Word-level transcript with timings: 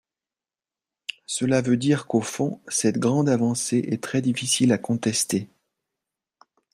Cela 1.27 1.61
veut 1.61 1.77
dire 1.77 2.07
qu’au 2.07 2.21
fond, 2.21 2.59
cette 2.67 2.97
grande 2.97 3.29
avancée 3.29 3.85
est 3.91 4.01
très 4.01 4.23
difficile 4.23 4.71
à 4.71 4.79
contester. 4.79 5.47